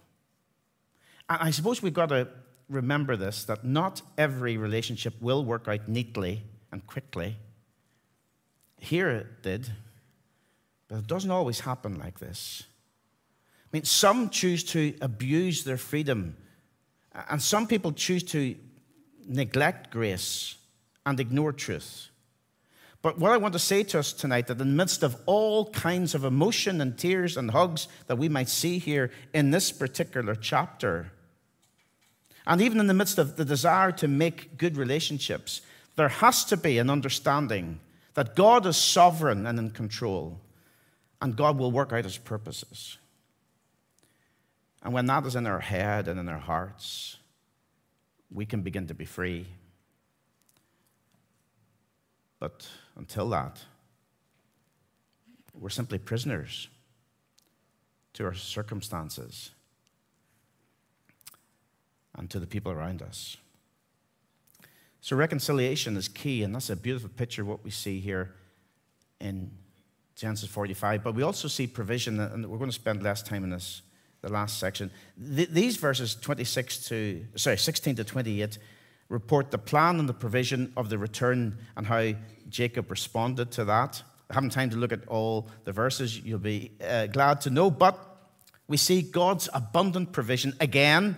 [1.29, 2.27] And I suppose we've got to
[2.69, 7.37] remember this that not every relationship will work out neatly and quickly.
[8.79, 9.71] Here it did,
[10.87, 12.63] but it doesn't always happen like this.
[13.65, 16.35] I mean, some choose to abuse their freedom,
[17.29, 18.55] and some people choose to
[19.25, 20.55] neglect grace
[21.05, 22.10] and ignore truth.
[23.01, 25.71] But what I want to say to us tonight that in the midst of all
[25.71, 30.35] kinds of emotion and tears and hugs that we might see here in this particular
[30.35, 31.11] chapter,
[32.45, 35.61] and even in the midst of the desire to make good relationships,
[35.95, 37.79] there has to be an understanding
[38.13, 40.39] that God is sovereign and in control,
[41.21, 42.97] and God will work out his purposes.
[44.83, 47.17] And when that is in our head and in our hearts,
[48.31, 49.47] we can begin to be free.
[52.39, 53.59] But until that,
[55.53, 56.67] we're simply prisoners
[58.13, 59.51] to our circumstances
[62.15, 63.37] and to the people around us.
[65.01, 68.35] So, reconciliation is key, and that's a beautiful picture of what we see here
[69.19, 69.49] in
[70.15, 71.03] Genesis 45.
[71.03, 73.81] But we also see provision, and we're going to spend less time in this,
[74.21, 74.91] the last section.
[75.35, 78.59] Th- these verses 26 to, sorry, 16 to 28
[79.11, 82.13] report the plan and the provision of the return and how
[82.49, 84.01] Jacob responded to that.
[84.29, 87.69] I haven't time to look at all the verses, you'll be uh, glad to know.
[87.69, 87.99] But
[88.69, 91.17] we see God's abundant provision again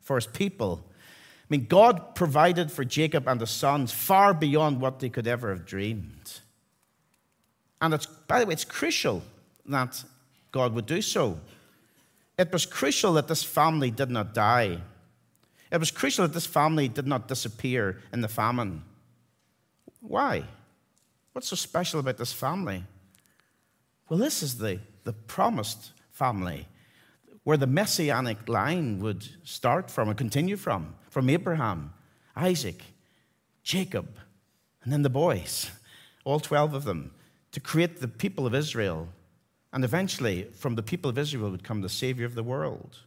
[0.00, 0.84] for his people.
[0.88, 5.50] I mean, God provided for Jacob and his sons far beyond what they could ever
[5.50, 6.40] have dreamed.
[7.80, 9.20] And it's, by the way, it's crucial
[9.66, 10.04] that
[10.52, 11.40] God would do so.
[12.38, 14.78] It was crucial that this family did not die.
[15.72, 18.82] It was crucial that this family did not disappear in the famine.
[20.00, 20.44] Why?
[21.32, 22.84] What's so special about this family?
[24.08, 26.68] Well, this is the, the promised family
[27.44, 31.92] where the messianic line would start from and continue from from Abraham,
[32.36, 32.84] Isaac,
[33.62, 34.16] Jacob,
[34.82, 35.70] and then the boys,
[36.24, 37.12] all 12 of them,
[37.52, 39.08] to create the people of Israel.
[39.72, 42.98] And eventually, from the people of Israel would come the Savior of the world.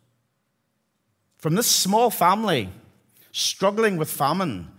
[1.45, 2.71] From this small family,
[3.31, 4.71] struggling with famine,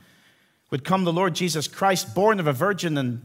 [0.72, 3.22] would come the Lord Jesus Christ, born of a virgin in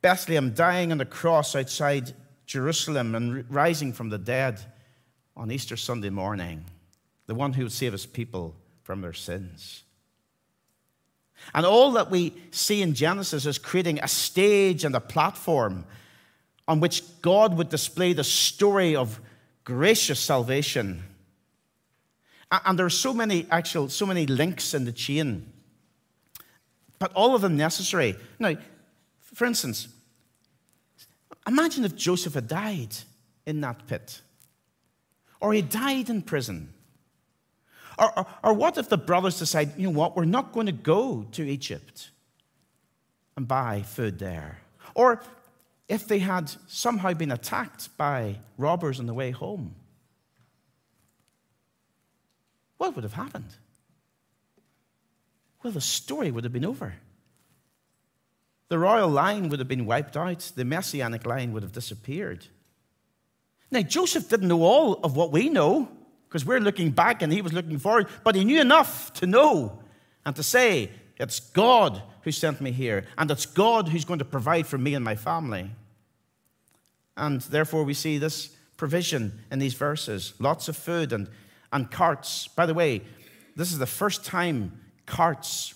[0.00, 2.14] Bethlehem, dying on the cross outside
[2.46, 4.58] Jerusalem and rising from the dead
[5.36, 6.64] on Easter Sunday morning,
[7.26, 9.82] the one who would save his people from their sins.
[11.52, 15.84] And all that we see in Genesis is creating a stage and a platform
[16.66, 19.20] on which God would display the story of
[19.62, 21.02] gracious salvation
[22.52, 25.50] and there are so many actual, so many links in the chain,
[26.98, 28.14] but all of them necessary.
[28.38, 28.56] Now,
[29.20, 29.88] for instance,
[31.46, 32.94] imagine if Joseph had died
[33.46, 34.20] in that pit,
[35.40, 36.74] or he died in prison.
[37.98, 40.72] Or, or, or, what if the brothers decide, you know what, we're not going to
[40.72, 42.10] go to Egypt
[43.36, 44.60] and buy food there?
[44.94, 45.22] Or
[45.88, 49.74] if they had somehow been attacked by robbers on the way home?
[52.82, 53.54] What would have happened?
[55.62, 56.94] Well, the story would have been over.
[58.70, 62.44] The royal line would have been wiped out, the messianic line would have disappeared.
[63.70, 65.88] Now, Joseph didn't know all of what we know
[66.28, 69.78] because we're looking back and he was looking forward, but he knew enough to know
[70.26, 74.24] and to say, It's God who sent me here, and it's God who's going to
[74.24, 75.70] provide for me and my family.
[77.16, 81.28] And therefore, we see this provision in these verses lots of food and
[81.72, 82.48] and carts.
[82.48, 83.02] By the way,
[83.56, 85.74] this is the first time carts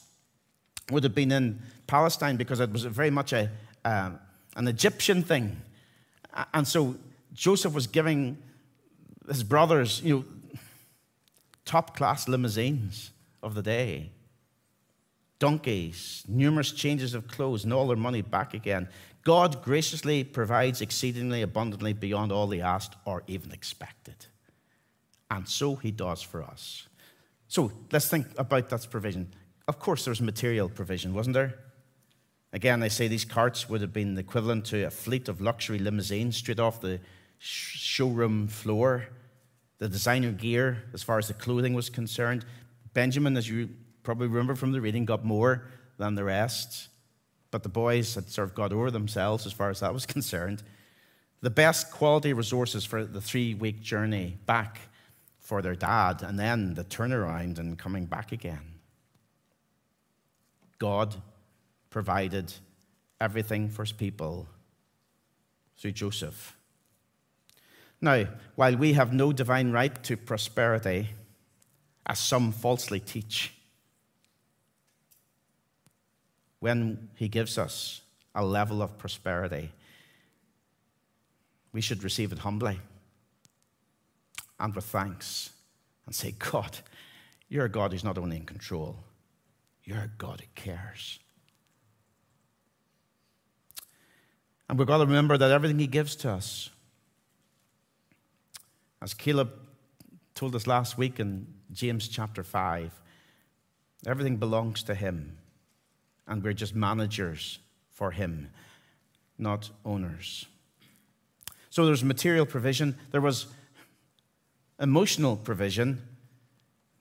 [0.90, 3.50] would have been in Palestine because it was very much a,
[3.84, 4.10] uh,
[4.56, 5.60] an Egyptian thing.
[6.52, 6.96] And so
[7.32, 8.38] Joseph was giving
[9.26, 10.24] his brothers, you know,
[11.64, 13.10] top class limousines
[13.42, 14.10] of the day,
[15.38, 18.88] donkeys, numerous changes of clothes, and all their money back again.
[19.24, 24.26] God graciously provides exceedingly abundantly beyond all they asked or even expected.
[25.36, 26.88] And so he does for us.
[27.46, 29.34] So let's think about that provision.
[29.68, 31.58] Of course, there was material provision, wasn't there?
[32.54, 36.38] Again, I say these carts would have been equivalent to a fleet of luxury limousines
[36.38, 37.00] straight off the
[37.38, 39.08] showroom floor.
[39.76, 42.46] The designer gear, as far as the clothing was concerned.
[42.94, 43.68] Benjamin, as you
[44.04, 45.66] probably remember from the reading, got more
[45.98, 46.88] than the rest.
[47.50, 50.62] But the boys had sort of got over themselves as far as that was concerned.
[51.42, 54.80] The best quality resources for the three week journey back
[55.46, 58.80] for their dad, and then the turnaround and coming back again.
[60.80, 61.14] God
[61.88, 62.52] provided
[63.20, 64.48] everything for his people
[65.78, 66.56] through Joseph.
[68.00, 68.24] Now,
[68.56, 71.10] while we have no divine right to prosperity,
[72.04, 73.54] as some falsely teach,
[76.58, 78.00] when he gives us
[78.34, 79.70] a level of prosperity,
[81.72, 82.80] we should receive it humbly
[84.58, 85.50] and with thanks
[86.06, 86.78] and say, God,
[87.48, 88.96] you're a God who's not only in control,
[89.84, 91.18] you're a God who cares.
[94.68, 96.70] And we've got to remember that everything He gives to us,
[99.00, 99.52] as Caleb
[100.34, 102.92] told us last week in James chapter 5,
[104.06, 105.38] everything belongs to Him,
[106.26, 108.50] and we're just managers for Him,
[109.38, 110.46] not owners.
[111.70, 113.46] So there's material provision, there was
[114.80, 116.02] emotional provision.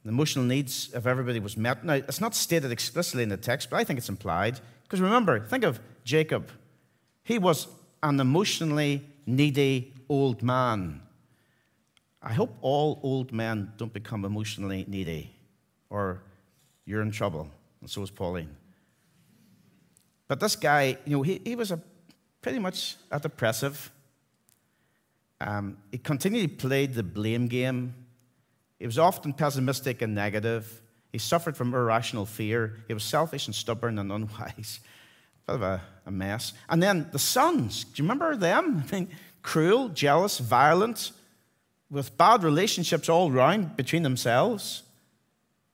[0.03, 1.83] The emotional needs of everybody was met.
[1.83, 4.59] Now, it's not stated explicitly in the text, but I think it's implied.
[4.83, 6.51] Because remember, think of Jacob.
[7.23, 7.67] He was
[8.03, 11.01] an emotionally needy old man.
[12.21, 15.31] I hope all old men don't become emotionally needy,
[15.89, 16.21] or
[16.85, 17.49] you're in trouble,
[17.81, 18.55] and so is Pauline.
[20.27, 21.79] But this guy, you know, he, he was a
[22.41, 23.91] pretty much a depressive.
[25.45, 27.93] Um, he continually played the blame game.
[28.79, 30.81] He was often pessimistic and negative.
[31.11, 32.77] He suffered from irrational fear.
[32.87, 34.79] He was selfish and stubborn and unwise.
[35.47, 36.53] Bit of a, a mess.
[36.67, 38.83] And then the sons, do you remember them?
[38.91, 39.09] I mean,
[39.43, 41.11] cruel, jealous, violent,
[41.91, 44.81] with bad relationships all round between themselves.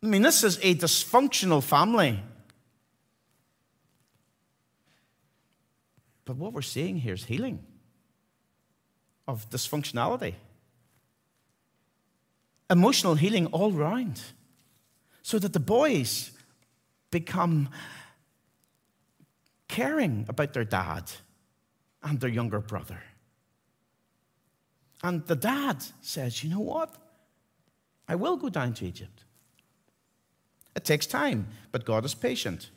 [0.03, 2.19] I mean, this is a dysfunctional family.
[6.25, 7.65] But what we're seeing here is healing
[9.31, 10.35] of dysfunctionality.
[12.69, 14.21] Emotional healing all round.
[15.23, 16.31] So that the boys
[17.11, 17.69] become
[19.67, 21.11] caring about their dad
[22.03, 23.01] and their younger brother.
[25.03, 26.95] And the dad says, You know what?
[28.07, 29.23] I will go down to Egypt.
[30.75, 32.69] It takes time, but God is patient.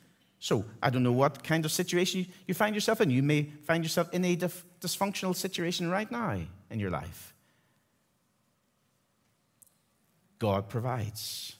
[0.45, 3.09] So I don't know what kind of situation you find yourself in.
[3.09, 6.39] You may find yourself in a dysfunctional situation right now
[6.69, 7.33] in your life.
[10.37, 11.55] God provides.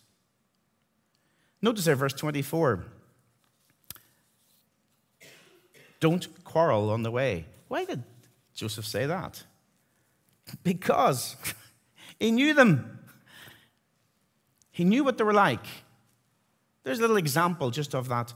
[1.63, 2.86] Notice there, verse 24.
[5.99, 7.47] Don't quarrel on the way.
[7.67, 8.03] Why did
[8.53, 9.45] Joseph say that?
[10.61, 11.36] Because
[12.19, 12.99] he knew them.
[14.71, 15.65] He knew what they were like.
[16.83, 18.31] There's a little example just of that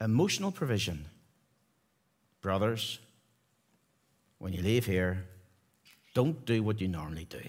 [0.00, 1.06] emotional provision.
[2.40, 2.98] Brothers,
[4.38, 5.24] when you leave here,
[6.14, 7.40] don't do what you normally do.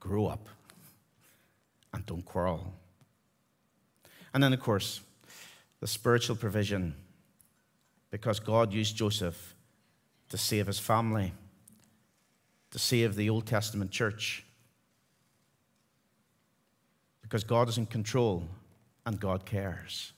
[0.00, 0.48] Grow up
[1.92, 2.72] and don't quarrel.
[4.32, 5.00] And then, of course,
[5.80, 6.94] the spiritual provision,
[8.10, 9.54] because God used Joseph
[10.30, 11.32] to save his family,
[12.70, 14.44] to save the Old Testament church.
[17.22, 18.48] Because God is in control
[19.06, 20.12] and God cares.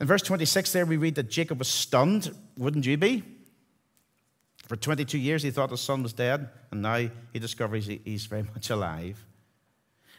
[0.00, 2.34] In verse 26, there we read that Jacob was stunned.
[2.56, 3.22] Wouldn't you be?
[4.66, 8.42] For 22 years, he thought his son was dead, and now he discovers he's very
[8.54, 9.24] much alive.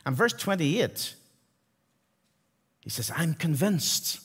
[0.06, 1.16] And verse 28,
[2.80, 4.22] he says, I'm convinced.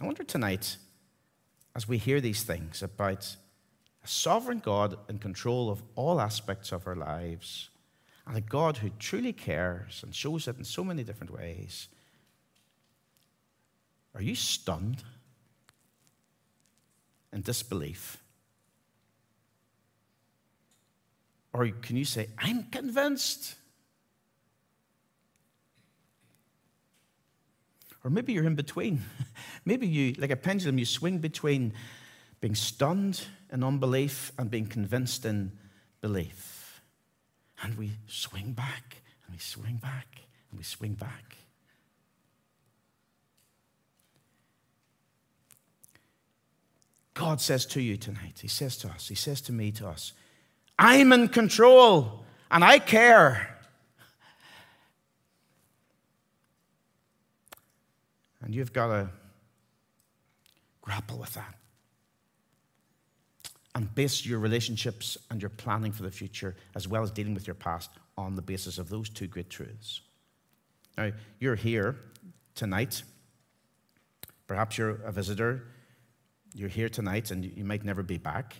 [0.00, 0.76] I wonder tonight,
[1.76, 3.36] as we hear these things about
[4.02, 7.70] a sovereign God in control of all aspects of our lives,
[8.28, 11.88] and a God who truly cares and shows it in so many different ways.
[14.14, 15.02] Are you stunned
[17.32, 18.18] in disbelief?
[21.54, 23.54] Or can you say, I'm convinced?
[28.04, 29.00] Or maybe you're in between.
[29.64, 31.72] maybe you, like a pendulum, you swing between
[32.42, 35.52] being stunned in unbelief and being convinced in
[36.02, 36.57] belief.
[37.62, 40.06] And we swing back, and we swing back,
[40.50, 41.36] and we swing back.
[47.14, 50.12] God says to you tonight, He says to us, He says to me, to us,
[50.78, 53.56] I'm in control and I care.
[58.40, 59.10] And you've got to
[60.80, 61.54] grapple with that
[63.78, 67.46] and base your relationships and your planning for the future, as well as dealing with
[67.46, 70.00] your past, on the basis of those two great truths.
[70.96, 71.94] Now, you're here
[72.56, 73.04] tonight.
[74.48, 75.62] Perhaps you're a visitor.
[76.54, 78.56] You're here tonight and you might never be back.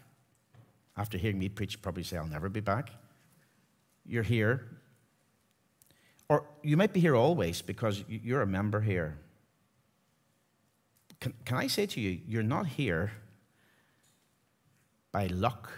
[0.97, 2.91] After hearing me preach, you probably say, I'll never be back.
[4.07, 4.69] You're here.
[6.29, 9.19] Or you might be here always because you're a member here.
[11.21, 13.11] Can, can I say to you, you're not here
[15.19, 15.73] by luck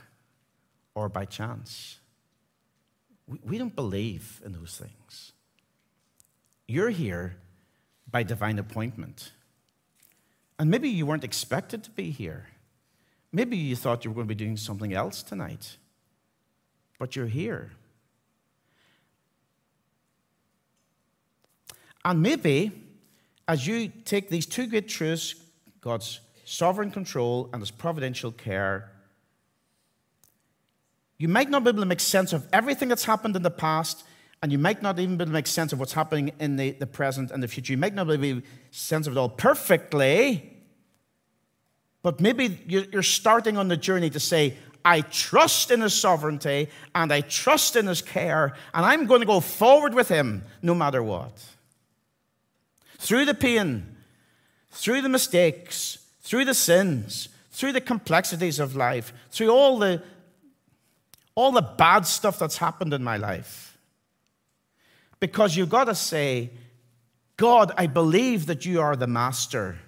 [0.94, 1.98] or by chance.
[3.42, 5.32] We, don't believe in those things.
[6.68, 7.36] You're here
[8.10, 9.32] by divine appointment.
[10.58, 12.48] And maybe you weren't expected to be here.
[13.32, 15.78] Maybe you thought you were going to be doing something else tonight.
[16.98, 17.70] But you're here.
[22.04, 22.72] And maybe
[23.48, 25.34] as you take these two great truths,
[25.80, 28.90] God's sovereign control and his providential care,
[31.20, 34.04] you might not be able to make sense of everything that's happened in the past,
[34.42, 36.70] and you might not even be able to make sense of what's happening in the,
[36.70, 37.74] the present and the future.
[37.74, 40.56] You might not be able to make sense of it all perfectly,
[42.00, 47.12] but maybe you're starting on the journey to say, I trust in His sovereignty and
[47.12, 51.02] I trust in His care, and I'm going to go forward with Him no matter
[51.02, 51.32] what.
[52.96, 53.94] Through the pain,
[54.70, 60.02] through the mistakes, through the sins, through the complexities of life, through all the
[61.34, 63.78] all the bad stuff that's happened in my life.
[65.20, 66.50] Because you've got to say,
[67.36, 69.78] God, I believe that you are the master.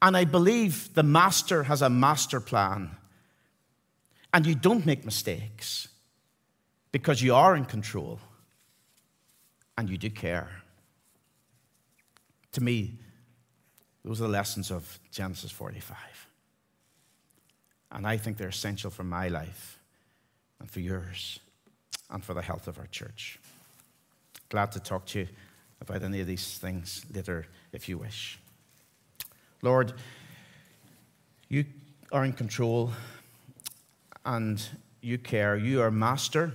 [0.00, 2.96] And I believe the master has a master plan.
[4.34, 5.88] And you don't make mistakes
[6.90, 8.18] because you are in control
[9.76, 10.50] and you do care.
[12.52, 12.98] To me,
[14.04, 15.96] those are the lessons of Genesis 45.
[17.92, 19.78] And I think they're essential for my life
[20.62, 21.40] and for yours
[22.08, 23.40] and for the health of our church.
[24.48, 25.28] Glad to talk to you
[25.80, 28.38] about any of these things later if you wish.
[29.60, 29.92] Lord,
[31.48, 31.64] you
[32.12, 32.92] are in control
[34.24, 34.62] and
[35.00, 35.56] you care.
[35.56, 36.52] You are master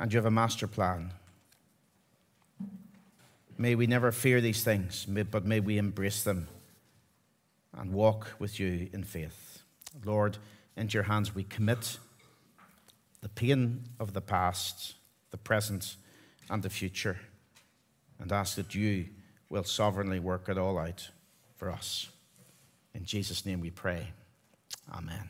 [0.00, 1.12] and you have a master plan.
[3.56, 6.48] May we never fear these things, but may we embrace them
[7.78, 9.51] and walk with you in faith.
[10.04, 10.38] Lord,
[10.76, 11.98] into your hands we commit
[13.20, 14.94] the pain of the past,
[15.30, 15.96] the present,
[16.50, 17.18] and the future,
[18.18, 19.06] and ask that you
[19.48, 21.10] will sovereignly work it all out
[21.56, 22.08] for us.
[22.94, 24.08] In Jesus' name we pray.
[24.92, 25.28] Amen.